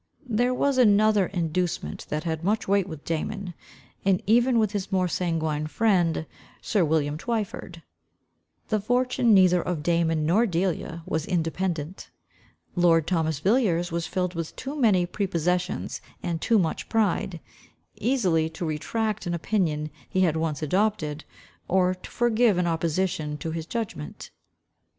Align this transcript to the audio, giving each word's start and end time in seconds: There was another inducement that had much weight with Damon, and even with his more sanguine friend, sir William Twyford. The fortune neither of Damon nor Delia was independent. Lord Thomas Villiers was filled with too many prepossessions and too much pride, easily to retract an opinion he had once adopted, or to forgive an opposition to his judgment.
There 0.31 0.51
was 0.51 0.79
another 0.79 1.27
inducement 1.27 2.07
that 2.09 2.23
had 2.23 2.43
much 2.43 2.67
weight 2.67 2.89
with 2.89 3.05
Damon, 3.05 3.53
and 4.03 4.19
even 4.25 4.57
with 4.57 4.71
his 4.71 4.91
more 4.91 5.07
sanguine 5.07 5.67
friend, 5.67 6.25
sir 6.59 6.83
William 6.83 7.19
Twyford. 7.19 7.83
The 8.69 8.79
fortune 8.81 9.31
neither 9.35 9.61
of 9.61 9.83
Damon 9.83 10.25
nor 10.25 10.47
Delia 10.47 11.03
was 11.05 11.27
independent. 11.27 12.09
Lord 12.75 13.05
Thomas 13.05 13.37
Villiers 13.37 13.91
was 13.91 14.07
filled 14.07 14.33
with 14.33 14.55
too 14.55 14.75
many 14.75 15.05
prepossessions 15.05 16.01
and 16.23 16.41
too 16.41 16.57
much 16.57 16.89
pride, 16.89 17.39
easily 17.95 18.49
to 18.49 18.65
retract 18.65 19.27
an 19.27 19.35
opinion 19.35 19.91
he 20.09 20.21
had 20.21 20.35
once 20.35 20.63
adopted, 20.63 21.25
or 21.67 21.93
to 21.93 22.09
forgive 22.09 22.57
an 22.57 22.65
opposition 22.65 23.37
to 23.37 23.51
his 23.51 23.67
judgment. 23.67 24.31